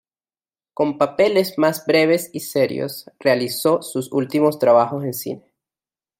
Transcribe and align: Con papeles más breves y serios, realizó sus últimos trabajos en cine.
Con 0.73 0.97
papeles 0.97 1.59
más 1.59 1.85
breves 1.85 2.31
y 2.33 2.39
serios, 2.39 3.05
realizó 3.19 3.83
sus 3.83 4.11
últimos 4.11 4.57
trabajos 4.57 5.03
en 5.03 5.13
cine. 5.13 5.53